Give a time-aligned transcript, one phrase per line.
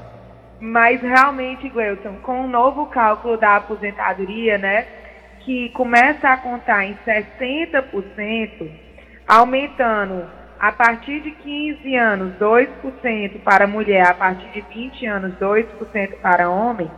[0.60, 4.88] Mas realmente, Gleuton, com o novo cálculo da aposentadoria, né,
[5.42, 8.72] que começa a contar em 60%,
[9.28, 10.26] aumentando
[10.60, 16.50] a partir de 15 anos 2% para mulher, a partir de 20 anos 2% para
[16.50, 16.90] homem,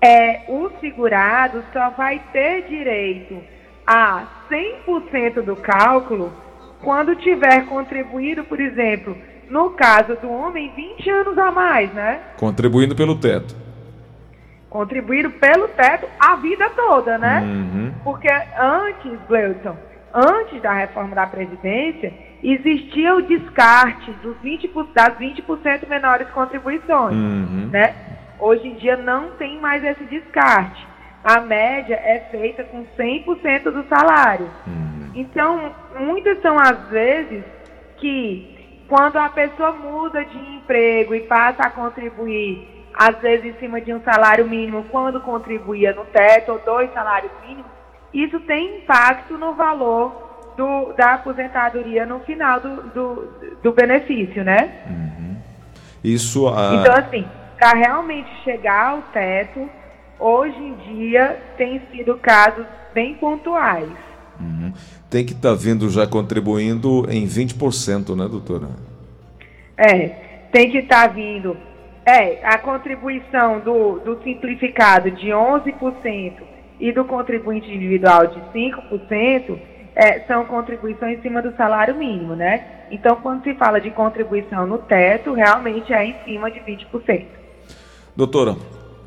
[0.00, 3.42] é, o segurado só vai ter direito
[3.86, 6.32] a 100% do cálculo
[6.82, 9.16] quando tiver contribuído, por exemplo,
[9.48, 12.20] no caso do homem, 20 anos a mais, né?
[12.36, 13.56] Contribuindo pelo teto.
[14.68, 17.40] Contribuindo pelo teto a vida toda, né?
[17.40, 17.94] Uhum.
[18.02, 19.76] Porque antes, Gleuton,
[20.14, 27.68] antes da reforma da Previdência, existia o descarte dos 20, das 20% menores contribuições, uhum.
[27.72, 27.94] né?
[28.38, 30.86] Hoje em dia não tem mais esse descarte.
[31.24, 34.48] A média é feita com 100% do salário.
[34.66, 35.10] Uhum.
[35.14, 37.42] Então, muitas são as vezes
[37.96, 43.80] que quando a pessoa muda de emprego e passa a contribuir, às vezes em cima
[43.80, 47.73] de um salário mínimo, quando contribuía no teto, ou dois salários mínimos,
[48.14, 53.28] isso tem impacto no valor do, da aposentadoria no final do, do,
[53.62, 54.84] do benefício, né?
[54.88, 55.36] Uhum.
[56.02, 56.48] Isso.
[56.48, 56.76] A...
[56.76, 57.26] Então, assim,
[57.58, 59.68] para realmente chegar ao teto,
[60.18, 62.64] hoje em dia tem sido casos
[62.94, 63.90] bem pontuais.
[64.38, 64.72] Uhum
[65.14, 68.66] tem que estar tá vindo já contribuindo em 20%, né, doutora?
[69.76, 70.08] É,
[70.50, 71.56] tem que estar tá vindo.
[72.04, 76.32] É, a contribuição do, do simplificado de 11%
[76.78, 79.58] e do contribuinte individual de 5%
[79.94, 82.86] é, são contribuições em cima do salário mínimo, né?
[82.90, 87.26] Então, quando se fala de contribuição no teto, realmente é em cima de 20%.
[88.16, 88.56] Doutora,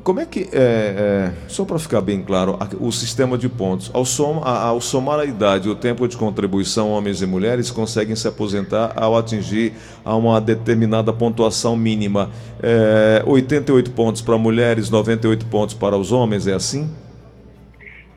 [0.02, 4.06] como é que, é, é, só para ficar bem claro, o sistema de pontos, ao,
[4.06, 8.26] som, ao somar a idade e o tempo de contribuição, homens e mulheres conseguem se
[8.26, 9.74] aposentar ao atingir
[10.04, 12.30] a uma determinada pontuação mínima.
[12.62, 16.88] É, 88 pontos para mulheres, 98 pontos para os homens, é assim?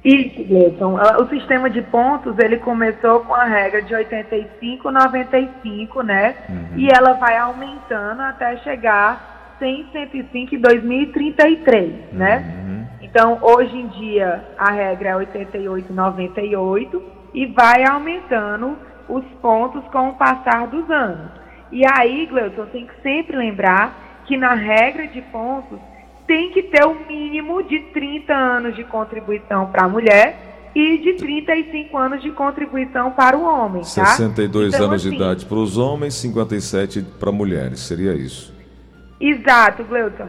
[0.03, 0.95] Isso, Gleison.
[1.19, 6.35] O sistema de pontos, ele começou com a regra de 85, 95, né?
[6.49, 6.77] Uhum.
[6.77, 12.37] E ela vai aumentando até chegar 100, 105 em 2033, né?
[12.37, 12.85] Uhum.
[13.01, 20.09] Então, hoje em dia, a regra é 88, 98 e vai aumentando os pontos com
[20.09, 21.31] o passar dos anos.
[21.71, 25.79] E aí, Gleuton, tem que sempre lembrar que na regra de pontos
[26.27, 30.97] tem que ter o um mínimo de 30 anos de contribuição para a mulher e
[30.99, 33.81] de 35 anos de contribuição para o homem.
[33.81, 34.05] Tá?
[34.05, 38.53] 62 então, anos assim, de idade para os homens, 57 para mulheres, seria isso?
[39.19, 40.27] Exato, Gleuton.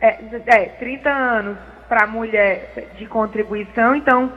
[0.00, 1.58] É, é 30 anos
[1.88, 4.30] para mulher de contribuição, então,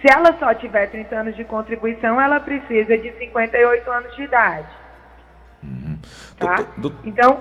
[0.00, 4.68] se ela só tiver 30 anos de contribuição, ela precisa de 58 anos de idade.
[5.62, 5.98] Uhum.
[6.38, 6.56] Tá?
[6.78, 7.40] Do, do, então,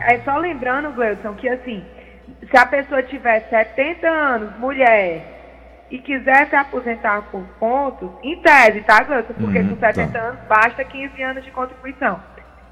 [0.00, 1.84] é só lembrando, Gleuton, que assim,
[2.46, 5.38] se a pessoa tiver 70 anos, mulher,
[5.90, 9.34] e quiser se aposentar por pontos, em tese, tá, Gleuton?
[9.34, 10.18] Porque uhum, com 70 tá.
[10.18, 12.20] anos basta 15 anos de contribuição.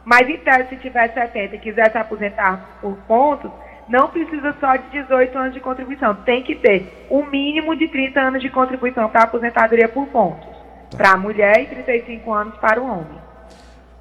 [0.04, 3.50] Mas em tese, se tiver 70 e quiser se aposentar por pontos,
[3.88, 6.14] não precisa só de 18 anos de contribuição.
[6.14, 10.48] Tem que ter o um mínimo de 30 anos de contribuição para aposentadoria por pontos.
[10.90, 10.98] Tá.
[10.98, 13.25] Para a mulher e 35 anos para o homem.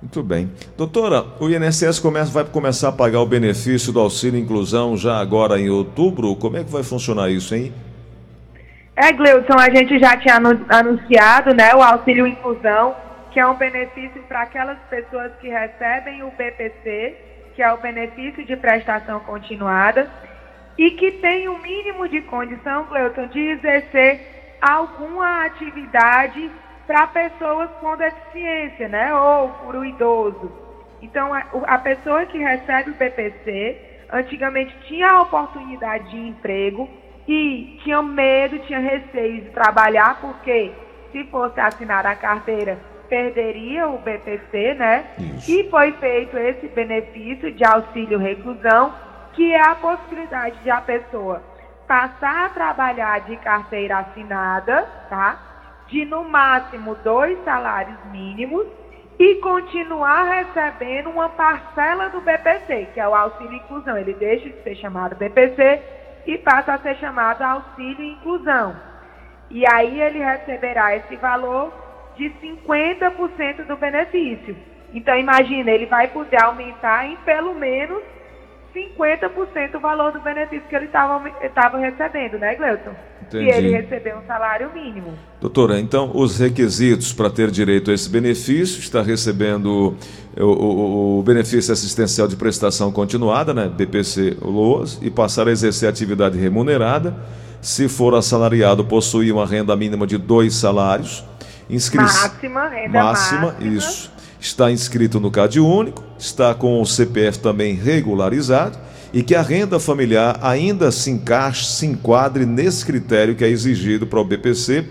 [0.01, 0.51] Muito bem.
[0.77, 5.59] Doutora, o INSS começa, vai começar a pagar o benefício do auxílio inclusão já agora
[5.59, 6.36] em outubro?
[6.36, 7.74] Como é que vai funcionar isso, hein?
[8.95, 10.36] É, Gleudson, a gente já tinha
[10.69, 12.95] anunciado né, o auxílio inclusão,
[13.31, 17.18] que é um benefício para aquelas pessoas que recebem o BPC,
[17.56, 20.09] que é o benefício de prestação continuada,
[20.77, 26.50] e que tem o um mínimo de condição, Gleuton, de exercer alguma atividade
[26.86, 29.14] para pessoas com deficiência, né?
[29.14, 30.52] Ou para o idoso.
[31.02, 33.78] Então, a, a pessoa que recebe o PPC,
[34.12, 36.90] antigamente tinha a oportunidade de emprego
[37.28, 40.72] e tinha medo, tinha receio de trabalhar, porque
[41.12, 42.78] se fosse assinar a carteira,
[43.10, 45.06] perderia o BPC, né?
[45.18, 45.52] Isso.
[45.52, 48.94] E foi feito esse benefício de auxílio reclusão,
[49.34, 51.42] que é a possibilidade de a pessoa
[51.88, 55.55] passar a trabalhar de carteira assinada, tá?
[55.88, 58.66] De no máximo dois salários mínimos
[59.18, 63.98] e continuar recebendo uma parcela do BPC, que é o auxílio inclusão.
[63.98, 65.82] Ele deixa de ser chamado BPC
[66.26, 68.76] e passa a ser chamado auxílio inclusão.
[69.50, 71.72] E aí ele receberá esse valor
[72.18, 74.56] de 50% do benefício.
[74.94, 78.02] Então imagina, ele vai poder aumentar em pelo menos
[78.74, 82.96] 50% o valor do benefício que ele estava recebendo, né, Gleuton?
[83.27, 83.45] Entendi.
[83.45, 85.13] E ele recebeu um salário mínimo.
[85.42, 89.95] Doutora, então os requisitos para ter direito a esse benefício, está recebendo
[90.38, 95.89] o, o, o benefício assistencial de prestação continuada, né, BPC LOAS, e passar a exercer
[95.89, 97.16] atividade remunerada.
[97.62, 101.24] Se for assalariado, possuir uma renda mínima de dois salários.
[101.69, 102.01] Inscri...
[102.01, 103.42] Máxima, renda máxima.
[103.42, 108.85] Máxima, isso está inscrito no CAD único, está com o CPF também regularizado
[109.15, 114.06] e que a renda familiar ainda se encaixe, se enquadre nesse critério que é exigido
[114.06, 114.89] para o BPC,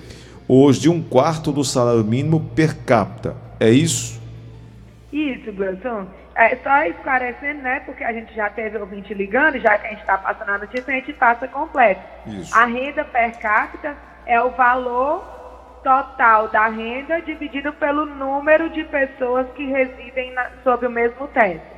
[0.48, 3.36] hoje de um quarto do salário mínimo per capita.
[3.60, 4.18] É isso?
[5.12, 6.06] Isso, Gleison.
[6.34, 7.80] É, só esclarecendo, né?
[7.80, 10.90] Porque a gente já teve ouvinte ligando, já que a gente está passando a notícia,
[10.90, 12.00] a gente passa completo.
[12.26, 12.56] Isso.
[12.56, 13.94] A renda per capita
[14.24, 15.22] é o valor
[15.84, 21.73] total da renda dividido pelo número de pessoas que residem na, sob o mesmo teto.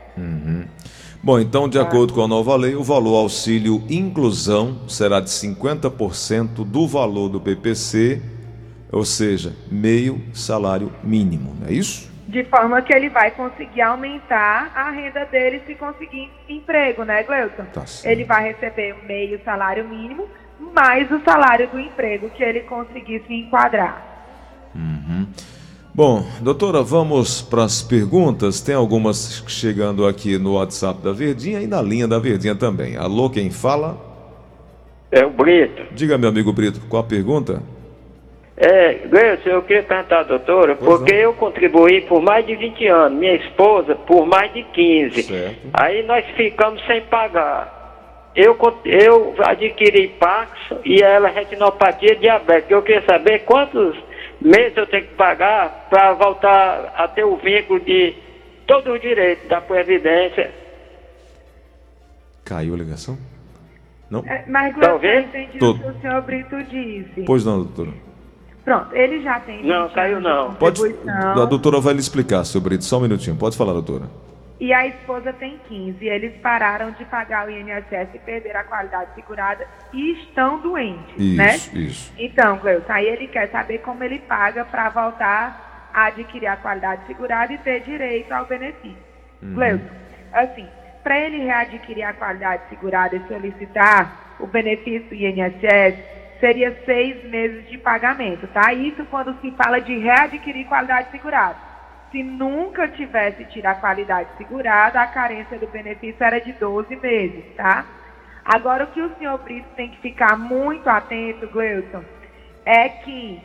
[1.26, 6.64] Bom, então, de acordo com a nova lei, o valor auxílio inclusão será de 50%
[6.64, 8.23] do valor do PPC,
[8.93, 12.08] ou seja, meio salário mínimo, não é isso?
[12.28, 17.64] De forma que ele vai conseguir aumentar a renda dele se conseguir emprego, né, Gleuton?
[17.72, 20.29] Tá ele vai receber meio salário mínimo,
[20.61, 24.00] mais o salário do emprego que ele conseguisse enquadrar.
[24.72, 25.26] Uhum.
[25.96, 28.60] Bom, doutora, vamos para as perguntas.
[28.60, 32.98] Tem algumas chegando aqui no WhatsApp da Verdinha e na linha da Verdinha também.
[32.98, 33.96] Alô, quem fala?
[35.10, 35.84] É o Brito.
[35.93, 37.62] Diga, meu amigo Brito, qual a pergunta?
[38.58, 41.20] É, Gleison, eu queria perguntar, doutora, pois porque não.
[41.20, 45.22] eu contribuí por mais de 20 anos, minha esposa por mais de 15.
[45.22, 45.56] Certo.
[45.72, 47.75] Aí nós ficamos sem pagar
[48.37, 48.54] eu,
[48.84, 50.50] eu adquiri Pax
[50.84, 52.75] e ela retinopatia diabética.
[52.75, 53.96] Eu queria saber quantos
[54.46, 58.14] meses eu tenho que pagar para voltar a ter o vínculo de
[58.66, 60.52] todo o direito da Previdência.
[62.44, 63.19] Caiu a ligação?
[64.08, 64.20] Não?
[64.20, 67.22] É, mas tá eu entendi o que o senhor Brito disse.
[67.26, 67.90] Pois não, doutora.
[68.64, 69.64] Pronto, ele já tem.
[69.64, 70.54] Não, caiu não.
[70.54, 72.84] Pode, a doutora vai lhe explicar, seu Brito.
[72.84, 73.37] Só um minutinho.
[73.37, 74.04] Pode falar, doutora
[74.58, 76.05] e a esposa tem 15.
[76.06, 81.36] Eles pararam de pagar o INSS e perderam a qualidade segurada e estão doentes, isso,
[81.36, 81.55] né?
[81.81, 82.15] Isso.
[82.19, 87.06] Então, Gleuton, aí ele quer saber como ele paga para voltar a adquirir a qualidade
[87.06, 88.96] segurada e ter direito ao benefício.
[89.43, 89.55] Uhum.
[89.55, 89.94] Gleuton,
[90.32, 90.67] assim,
[91.03, 95.96] para ele readquirir a qualidade segurada e solicitar o benefício do INSS,
[96.41, 98.72] seria seis meses de pagamento, tá?
[98.72, 101.66] Isso quando se fala de readquirir qualidade segurada.
[102.10, 107.44] Se nunca tivesse tido a qualidade segurada, a carência do benefício era de 12 meses,
[107.56, 107.84] tá?
[108.44, 112.05] Agora, o que o senhor Brito tem que ficar muito atento, Gleuton,
[112.65, 113.43] é que,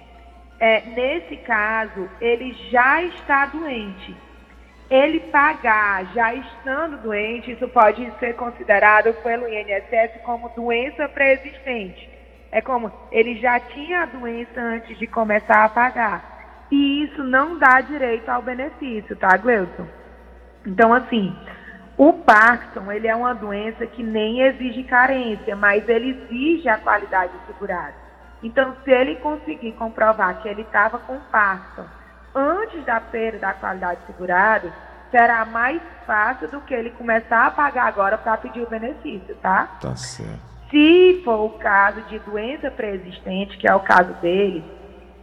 [0.60, 4.16] é, nesse caso, ele já está doente.
[4.92, 12.10] Ele pagar já estando doente, isso pode ser considerado pelo INSS como doença pré-existente.
[12.52, 16.31] É como ele já tinha a doença antes de começar a pagar.
[16.72, 19.86] E isso não dá direito ao benefício, tá, Gleuton?
[20.66, 21.36] Então, assim,
[21.98, 27.34] o Parkinson, ele é uma doença que nem exige carência, mas ele exige a qualidade
[27.46, 27.94] segurada.
[28.42, 31.86] Então, se ele conseguir comprovar que ele estava com Parkinson
[32.34, 34.72] antes da perda da qualidade segurada,
[35.12, 39.68] será mais fácil do que ele começar a pagar agora para pedir o benefício, tá?
[39.82, 40.40] Tá certo.
[40.70, 44.64] Se for o caso de doença pré-existente, que é o caso dele,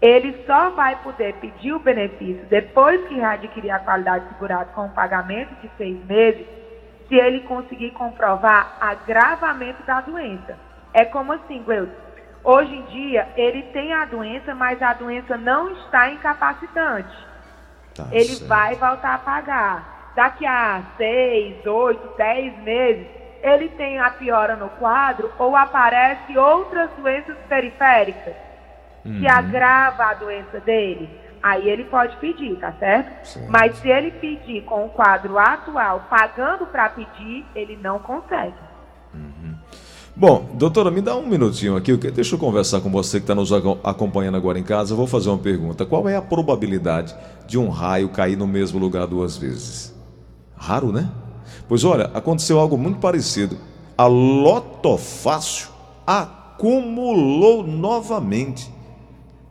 [0.00, 4.90] ele só vai poder pedir o benefício depois que adquirir a qualidade segurada com o
[4.90, 6.46] pagamento de seis meses,
[7.08, 10.56] se ele conseguir comprovar agravamento da doença.
[10.92, 11.92] É como assim, Gleuton?
[12.44, 17.26] Hoje em dia, ele tem a doença, mas a doença não está incapacitante.
[17.94, 18.46] Tá ele certo.
[18.46, 20.12] vai voltar a pagar.
[20.14, 23.06] Daqui a seis, oito, dez meses,
[23.42, 28.47] ele tem a piora no quadro ou aparece outras doenças periféricas
[29.08, 29.20] uhum.
[29.20, 31.08] que agrava a doença dele.
[31.42, 33.38] Aí ele pode pedir, tá certo?
[33.48, 38.54] Mas se ele pedir com o quadro atual, pagando para pedir, ele não consegue.
[39.14, 39.54] Uhum.
[40.16, 41.96] Bom, doutora, me dá um minutinho aqui.
[41.96, 43.52] Deixa eu conversar com você que está nos
[43.84, 44.92] acompanhando agora em casa.
[44.92, 45.86] Eu vou fazer uma pergunta.
[45.86, 47.14] Qual é a probabilidade
[47.46, 49.94] de um raio cair no mesmo lugar duas vezes?
[50.56, 51.08] Raro, né?
[51.68, 53.56] Pois olha, aconteceu algo muito parecido.
[53.96, 55.68] A Lotofácil
[56.04, 58.76] acumulou novamente.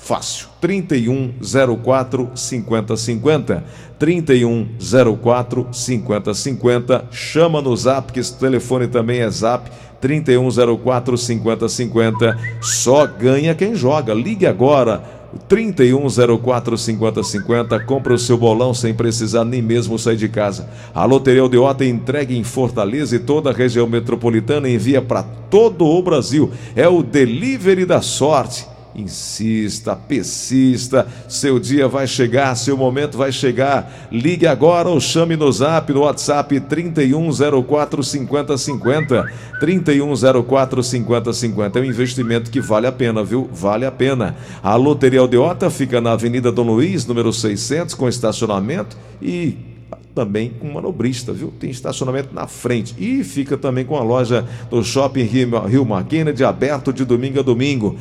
[0.00, 0.48] fácil.
[0.60, 3.64] 3104 5050.
[3.98, 7.04] 3104 5050.
[7.10, 9.70] Chama no zap, que esse telefone também é zap.
[10.00, 12.38] 3104 5050.
[12.60, 14.14] Só ganha quem joga.
[14.14, 15.20] Ligue agora.
[15.48, 17.80] 3104 5050.
[17.84, 20.68] Compre o seu bolão sem precisar nem mesmo sair de casa.
[20.94, 26.02] A Loteria Aldeota entregue em Fortaleza e toda a região metropolitana envia para todo o
[26.02, 26.50] Brasil.
[26.74, 28.69] É o delivery da sorte.
[29.00, 34.08] Insista, persista, seu dia vai chegar, seu momento vai chegar.
[34.12, 39.32] Ligue agora ou chame no zap, no WhatsApp 3104 5050.
[39.60, 43.48] 3104 5050 é um investimento que vale a pena, viu?
[43.52, 44.36] Vale a pena.
[44.62, 49.70] A Loteria Aldeota fica na Avenida Dom Luiz, número 600, com estacionamento e
[50.14, 51.52] também com manobrista, viu?
[51.58, 52.94] Tem estacionamento na frente.
[52.98, 55.86] E fica também com a loja do Shopping Rio, Rio
[56.34, 57.96] de aberto de domingo a domingo.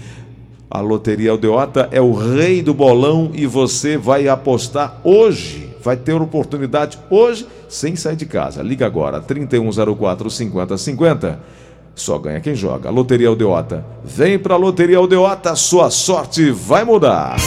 [0.71, 5.75] A Loteria Aldeota é o rei do bolão e você vai apostar hoje.
[5.81, 8.61] Vai ter oportunidade hoje sem sair de casa.
[8.61, 11.39] Liga agora, 3104 5050.
[11.95, 12.91] Só ganha quem joga.
[12.91, 13.83] Loteria Aldeota.
[14.03, 17.37] Vem pra Loteria Aldeota, sua sorte vai mudar.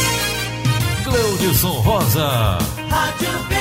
[1.04, 2.58] Cleudson Rosa.
[2.88, 3.51] Rádio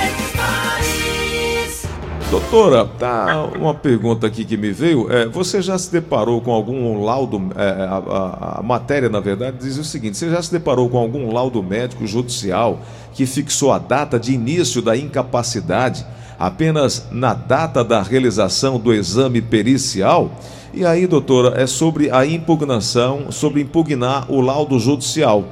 [2.31, 5.11] Doutora, tá uma pergunta aqui que me veio.
[5.11, 7.51] É, você já se deparou com algum laudo?
[7.57, 10.97] É, a, a, a, matéria, na verdade, diz o seguinte: você já se deparou com
[10.97, 12.79] algum laudo médico judicial
[13.11, 16.05] que fixou a data de início da incapacidade
[16.39, 20.31] apenas na data da realização do exame pericial?
[20.73, 25.43] E aí, doutora, é sobre a impugnação, sobre impugnar o laudo judicial.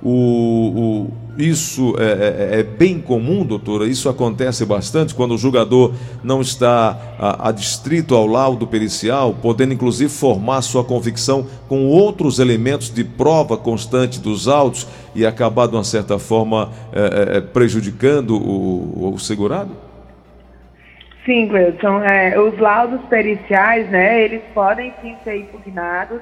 [0.00, 3.86] O, o isso é, é, é, bem comum, doutora?
[3.86, 6.98] Isso acontece bastante quando o julgador não está
[7.38, 14.20] adstrito ao laudo pericial, podendo inclusive formar sua convicção com outros elementos de prova constante
[14.20, 19.70] dos autos e acabar, de uma certa forma, é, é, é prejudicando o, o, segurado?
[21.24, 21.50] Sim.
[22.10, 26.20] É, os laudos periciais, né, eles podem sim ser impugnados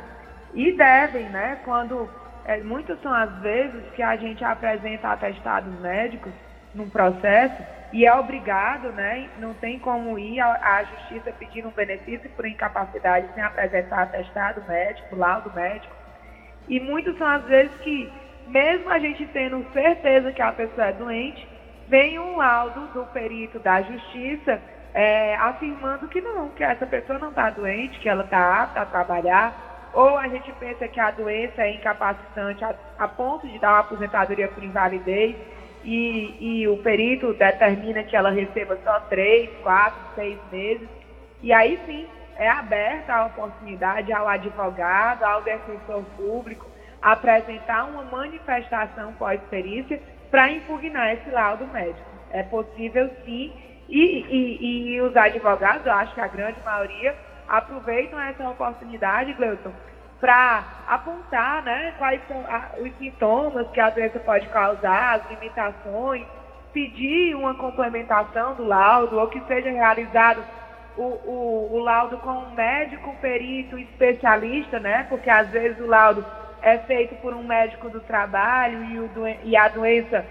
[0.55, 2.07] e devem, né, quando
[2.47, 6.33] é, muitas são as vezes que a gente apresenta atestados médicos
[6.73, 7.61] num processo
[7.93, 9.29] e é obrigado, né?
[9.41, 15.17] Não tem como ir à, justiça pedir um benefício por incapacidade sem apresentar atestado médico,
[15.17, 15.93] laudo médico.
[16.69, 18.13] E muitas são as vezes que,
[18.47, 21.49] mesmo a gente tendo certeza que a pessoa é doente,
[21.89, 24.61] vem um laudo do perito da justiça
[24.95, 28.87] é, afirmando que não, que essa pessoa não está doente, que ela está apta a
[28.87, 33.71] trabalhar ou a gente pensa que a doença é incapacitante a, a ponto de dar
[33.71, 35.35] uma aposentadoria por invalidez
[35.83, 40.87] e, e o perito determina que ela receba só três, quatro, seis meses,
[41.43, 46.67] e aí sim é aberta a oportunidade ao advogado, ao defensor público,
[47.01, 49.99] apresentar uma manifestação pós-perícia
[50.31, 52.05] para impugnar esse laudo médico.
[52.33, 53.51] É possível sim,
[53.89, 57.15] e, e, e os advogados, eu acho que a grande maioria,
[57.49, 59.73] aproveitam essa oportunidade, Gleuton,
[60.21, 62.45] para apontar né, quais são
[62.83, 66.27] os sintomas que a doença pode causar, as limitações,
[66.73, 70.43] pedir uma complementação do laudo ou que seja realizado
[70.97, 75.07] o, o, o laudo com um médico perito especialista, né?
[75.09, 76.25] Porque às vezes o laudo
[76.63, 79.11] é feito por um médico do trabalho e, o
[79.45, 80.25] e a doença,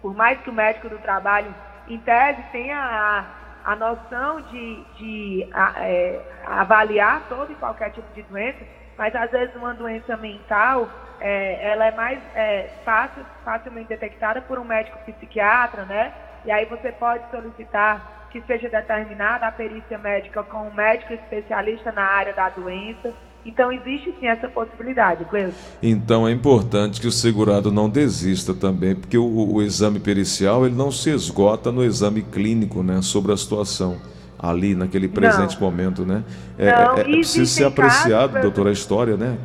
[0.00, 1.54] por mais que o médico do trabalho,
[1.88, 3.24] em tese, tenha a,
[3.64, 8.58] a noção de, de a, é, avaliar todo e qualquer tipo de doença,
[8.96, 10.88] mas às vezes uma doença mental,
[11.20, 16.12] é, ela é mais é, fácil, facilmente detectada por um médico psiquiatra, né?
[16.44, 21.92] E aí você pode solicitar que seja determinada a perícia médica com um médico especialista
[21.92, 23.12] na área da doença.
[23.44, 25.56] Então existe sim essa possibilidade, Cleusa.
[25.82, 30.74] Então é importante que o segurado não desista também, porque o, o, exame pericial ele
[30.74, 34.00] não se esgota no exame clínico, né, sobre a situação
[34.38, 35.70] ali naquele presente não.
[35.70, 36.24] momento, né?
[36.58, 39.38] É, não, é, é preciso ser apreciado, casos, doutora, a história, né?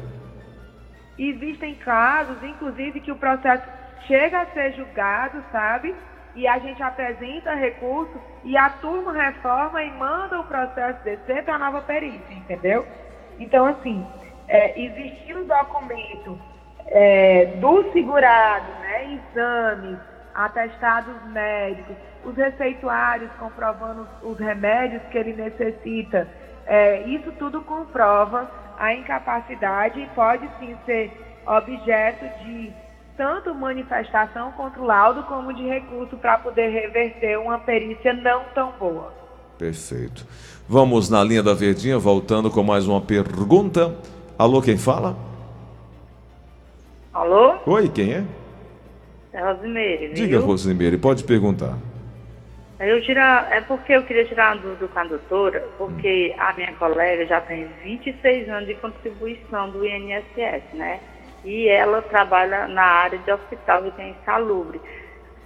[1.17, 3.63] Existem casos, inclusive, que o processo
[4.07, 5.93] chega a ser julgado, sabe?
[6.37, 8.13] e a gente apresenta recurso
[8.43, 12.85] e a turma reforma e manda o processo descer para a nova perícia, entendeu?
[13.39, 14.05] Então, assim,
[14.47, 16.39] é, existir o documento
[16.87, 19.99] é, do segurado, né, exames,
[20.33, 26.27] atestados médicos, os receituários comprovando os remédios que ele necessita,
[26.65, 31.11] é, isso tudo comprova a incapacidade e pode sim ser
[31.45, 32.71] objeto de
[33.15, 38.71] tanto manifestação contra o laudo como de recurso para poder reverter uma perícia não tão
[38.73, 39.11] boa.
[39.57, 40.23] Perfeito.
[40.69, 43.95] Vamos na linha da Verdinha, voltando com mais uma pergunta.
[44.37, 45.15] Alô, quem fala?
[47.13, 47.55] Alô?
[47.65, 48.23] Oi, quem é?
[49.31, 50.13] É Rosimeire.
[50.13, 51.77] Diga, Rosimeire, pode perguntar.
[52.79, 56.41] Eu tirar, é porque eu queria tirar uma dúvida com a doutora, porque hum.
[56.41, 60.99] a minha colega já tem 26 anos de contribuição do INSS, né?
[61.47, 64.81] e ela trabalha na área de hospital que tem insalubre.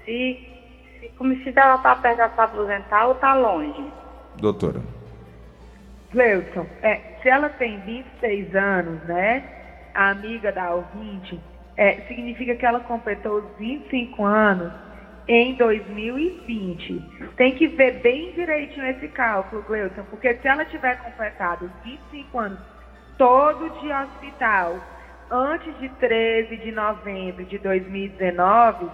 [0.03, 0.39] Se,
[0.99, 3.85] se como se ela está perto de se aposentar ou está longe?
[4.37, 4.81] Doutora.
[6.11, 9.43] Cleuson, é, se ela tem 26 anos, né,
[9.93, 11.39] a amiga da ouvinte,
[11.77, 14.71] é, significa que ela completou os 25 anos
[15.27, 17.01] em 2020.
[17.37, 22.39] Tem que ver bem direitinho esse cálculo, Cleuson, porque se ela tiver completado os 25
[22.39, 22.59] anos
[23.17, 24.75] todo de hospital
[25.29, 28.89] antes de 13 de novembro de 2019,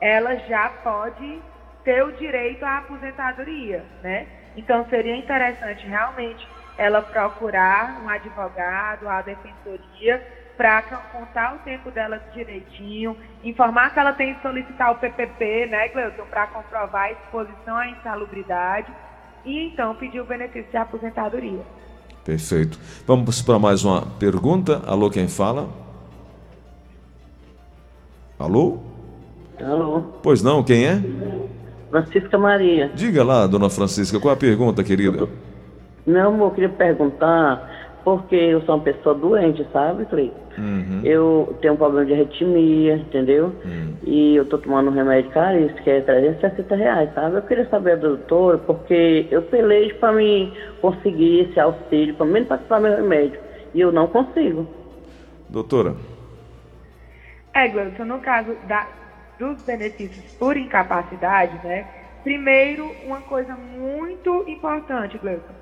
[0.00, 1.40] ela já pode
[1.82, 4.26] ter o direito à aposentadoria, né?
[4.56, 6.46] Então seria interessante realmente
[6.80, 10.80] ela procurar um advogado, a defensoria, para
[11.12, 13.14] contar o tempo dela direitinho,
[13.44, 17.86] informar que ela tem que solicitar o PPP, né, Gleuton, para comprovar a exposição à
[17.86, 18.90] insalubridade
[19.44, 21.60] e então pedir o benefício de aposentadoria.
[22.24, 22.78] Perfeito.
[23.06, 24.80] Vamos para mais uma pergunta.
[24.86, 25.68] Alô, quem fala?
[28.38, 28.78] Alô?
[29.62, 30.00] Alô?
[30.22, 30.98] Pois não, quem é?
[31.90, 32.90] Francisca Maria.
[32.94, 35.28] Diga lá, dona Francisca, qual a pergunta, querida?
[36.10, 40.40] Não, amor, eu queria perguntar, porque eu sou uma pessoa doente, sabe, Cleiton?
[40.58, 41.00] Uhum.
[41.04, 43.54] Eu tenho um problema de arritmia, entendeu?
[43.64, 43.94] Uhum.
[44.04, 47.36] E eu tô tomando um remédio caríssimo, que é 360 reais, sabe?
[47.36, 52.58] Eu queria saber, doutora, porque eu pelejo para mim conseguir esse auxílio, pelo menos para
[52.58, 53.38] comprar meu remédio,
[53.72, 54.66] e eu não consigo.
[55.48, 55.94] Doutora?
[57.54, 58.86] É, Gleuton, no caso da,
[59.38, 61.86] dos benefícios por incapacidade, né?
[62.22, 65.54] Primeiro, uma coisa muito importante, Gleuton,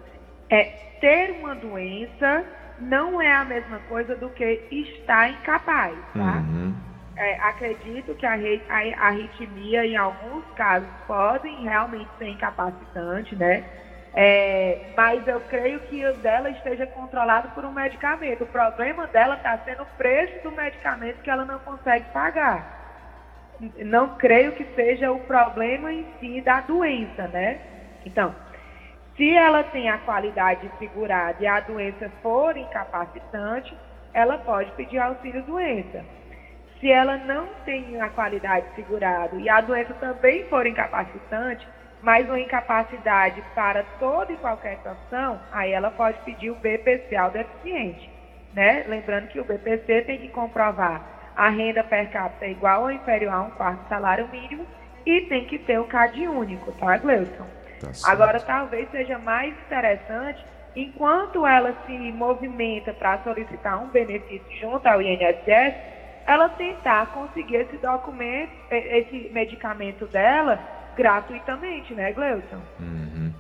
[0.51, 0.65] é
[1.01, 2.45] ter uma doença
[2.81, 6.37] não é a mesma coisa do que estar incapaz, tá?
[6.37, 6.75] Uhum.
[7.17, 13.65] É, acredito que a, a, arritmia, em alguns casos, podem realmente ser incapacitante, né?
[14.15, 18.45] É, mas eu creio que o dela esteja controlado por um medicamento.
[18.45, 22.77] O problema dela está sendo o preço do medicamento que ela não consegue pagar.
[23.79, 27.59] Não creio que seja o problema em si da doença, né?
[28.07, 28.35] Então,
[29.19, 33.77] se ela tem a qualidade segurada e a doença for incapacitante,
[34.15, 36.05] ela pode pedir auxílio doença.
[36.79, 41.67] Se ela não tem a qualidade segurada e a doença também for incapacitante,
[42.01, 47.33] mas uma incapacidade para toda e qualquer situação, aí ela pode pedir o BPC ao
[47.33, 48.09] deficiente.
[48.55, 48.85] Né?
[48.87, 51.03] Lembrando que o BPC tem que comprovar
[51.37, 54.65] a renda per capita igual ou inferior a um quarto salário mínimo
[55.05, 57.58] e tem que ter o CAD único, tá, Gleuton?
[57.81, 64.87] Tá Agora, talvez seja mais interessante, enquanto ela se movimenta para solicitar um benefício junto
[64.87, 65.75] ao INSS,
[66.27, 70.59] ela tentar conseguir esse documento, esse medicamento dela
[70.97, 72.59] gratuitamente, né, Gleuton?
[72.81, 73.33] Uhum.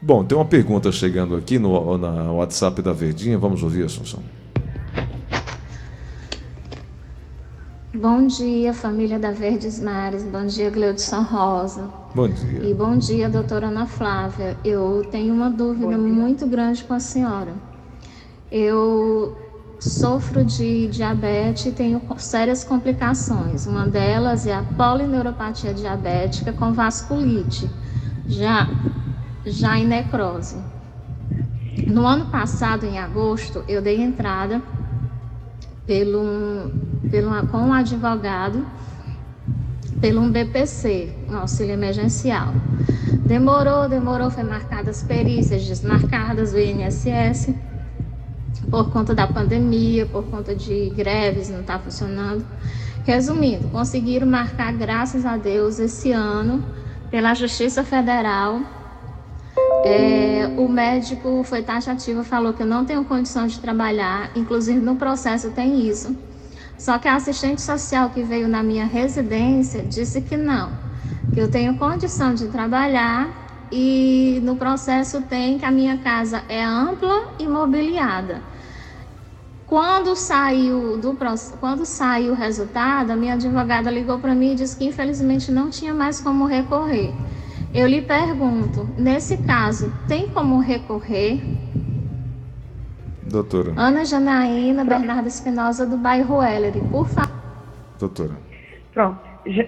[0.00, 4.22] Bom, tem uma pergunta chegando aqui no na WhatsApp da Verdinha, vamos ouvir, Assunção.
[8.02, 10.24] Bom dia, família da Verdes Mares.
[10.24, 11.88] Bom dia, Gleudson Rosa.
[12.12, 12.68] Bom dia.
[12.68, 14.56] E bom dia, doutora Ana Flávia.
[14.64, 17.54] Eu tenho uma dúvida muito grande com a senhora.
[18.50, 19.38] Eu
[19.78, 23.68] sofro de diabetes e tenho sérias complicações.
[23.68, 27.70] Uma delas é a polineuropatia diabética com vasculite,
[28.26, 28.68] já,
[29.46, 30.56] já em necrose.
[31.86, 34.60] No ano passado, em agosto, eu dei entrada
[35.86, 36.68] pelo,
[37.12, 38.66] pelo, com um advogado
[40.00, 42.52] pelo um BPC, um auxílio emergencial.
[43.24, 47.54] Demorou, demorou, foi marcadas perícias, desmarcadas o INSS,
[48.68, 52.44] por conta da pandemia, por conta de greves, não está funcionando.
[53.04, 56.64] Resumindo, conseguiram marcar, graças a Deus, esse ano,
[57.10, 58.60] pela Justiça Federal,
[59.84, 64.96] é, o médico foi taxativo, falou que eu não tenho condição de trabalhar, inclusive no
[64.96, 66.16] processo tem isso.
[66.82, 70.72] Só que a assistente social que veio na minha residência disse que não,
[71.32, 73.28] que eu tenho condição de trabalhar
[73.70, 78.42] e no processo tem que a minha casa é ampla e mobiliada.
[79.64, 81.16] Quando saiu do
[81.60, 85.70] quando saiu o resultado, a minha advogada ligou para mim e disse que infelizmente não
[85.70, 87.14] tinha mais como recorrer.
[87.72, 91.61] Eu lhe pergunto, nesse caso, tem como recorrer?
[93.22, 93.72] Doutora.
[93.76, 97.42] Ana Janaína Bernardo Espinosa, do bairro Ellery, por favor.
[97.98, 98.36] Doutora.
[98.92, 99.20] Pronto.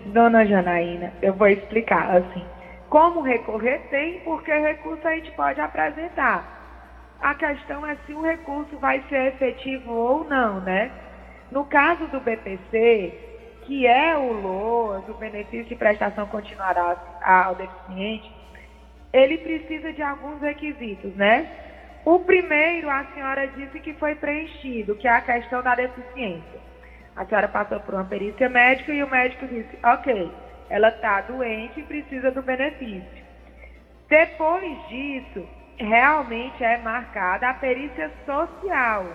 [0.07, 2.45] Dona Janaína, eu vou explicar assim.
[2.88, 7.17] Como recorrer tem, porque recurso a gente pode apresentar.
[7.21, 10.90] A questão é se o recurso vai ser efetivo ou não, né?
[11.51, 13.12] No caso do BPC,
[13.62, 18.31] que é o LOAS, o benefício de prestação continuará ao deficiente,
[19.12, 21.49] ele precisa de alguns requisitos, né?
[22.05, 26.61] O primeiro, a senhora disse que foi preenchido, que é a questão da deficiência.
[27.17, 30.31] A senhora passou por uma perícia médica e o médico disse, ok,
[30.69, 33.25] ela está doente e precisa do benefício.
[34.09, 39.07] Depois disso, realmente é marcada a perícia social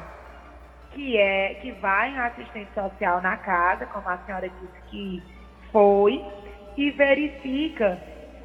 [0.92, 5.24] que é que vai em assistente social na casa, como a senhora disse que
[5.72, 6.24] foi,
[6.76, 8.00] e verifica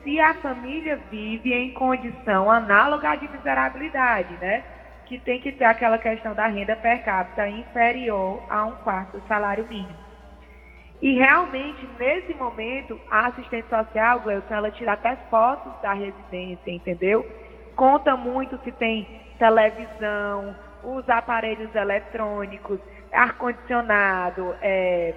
[0.05, 4.63] se a família vive em condição análoga de miserabilidade, né?
[5.07, 9.27] Que tem que ter aquela questão da renda per capita inferior a um quarto do
[9.27, 10.05] salário mínimo.
[11.03, 17.27] E realmente, nesse momento, a assistente social, Gleuton, ela tira até fotos da residência, entendeu?
[17.75, 19.07] Conta muito se tem
[19.39, 22.79] televisão, os aparelhos eletrônicos,
[23.13, 25.15] ar-condicionado, é,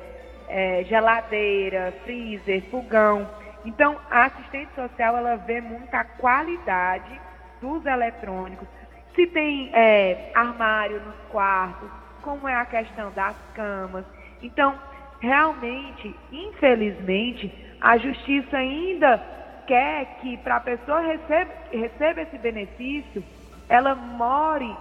[0.48, 3.30] é, geladeira, freezer, fogão.
[3.68, 7.20] Então, a assistente social ela vê muita qualidade
[7.60, 8.66] dos eletrônicos.
[9.14, 11.90] Se tem é, armário nos quartos,
[12.22, 14.06] como é a questão das camas.
[14.42, 14.74] Então,
[15.20, 19.22] realmente, infelizmente, a justiça ainda
[19.68, 23.22] quer que para a pessoa receba, receba esse benefício,
[23.68, 24.74] ela more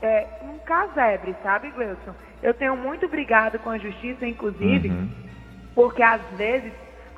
[0.00, 2.14] é, um casebre, sabe, Gleuson?
[2.42, 5.10] Eu tenho muito brigado com a justiça, inclusive, uhum.
[5.74, 6.72] porque às vezes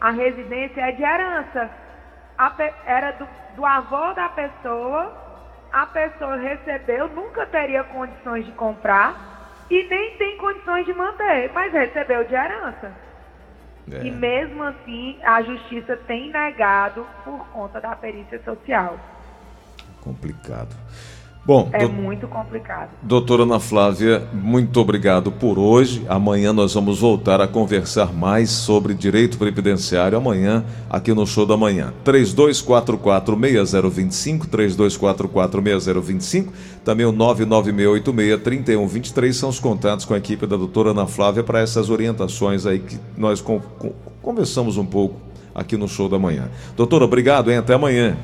[0.05, 1.71] a residência é de herança.
[2.85, 5.17] era do, do avô da pessoa,
[5.73, 11.73] a pessoa recebeu, nunca teria condições de comprar e nem tem condições de manter, mas
[11.73, 12.93] recebeu de herança.
[13.91, 14.05] É.
[14.05, 19.01] E mesmo assim, a justiça tem negado por conta da perícia social.
[20.03, 20.77] Complicado.
[21.47, 21.93] Bom, é do...
[21.93, 22.89] muito complicado.
[23.03, 26.03] Doutora Ana Flávia, muito obrigado por hoje.
[26.09, 30.17] Amanhã nós vamos voltar a conversar mais sobre direito previdenciário.
[30.17, 31.93] Amanhã, aqui no Show da Manhã.
[32.03, 36.49] 3244-6025, 3244-6025,
[36.83, 41.91] também o 99686-3123 são os contatos com a equipe da doutora Ana Flávia para essas
[41.91, 43.45] orientações aí que nós
[44.23, 45.21] conversamos um pouco
[45.55, 46.49] aqui no Show da Manhã.
[46.75, 47.59] Doutora, obrigado, hein?
[47.59, 48.17] Até amanhã.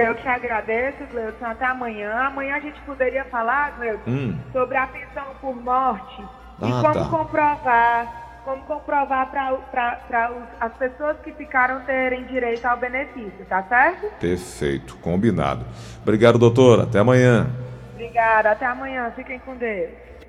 [0.00, 1.46] Eu te agradeço, Gleudson.
[1.46, 2.12] Até amanhã.
[2.12, 4.38] Amanhã a gente poderia falar, Gleudson, hum.
[4.52, 6.24] sobre a pensão por morte
[6.60, 7.04] ah, e como tá.
[7.10, 14.10] comprovar como comprovar para as pessoas que ficaram terem direito ao benefício, tá certo?
[14.18, 15.64] Perfeito, combinado.
[16.02, 16.84] Obrigado, doutora.
[16.84, 17.46] Até amanhã.
[17.92, 19.12] Obrigada, até amanhã.
[19.14, 20.09] Fiquem com Deus.